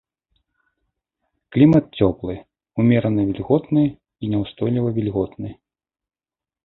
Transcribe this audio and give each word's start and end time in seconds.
Клімат 1.55 1.85
цёплы, 1.99 2.35
умерана 2.83 3.21
вільготны 3.29 3.83
і 3.93 4.25
няўстойліва 4.33 4.89
вільготны. 5.01 5.49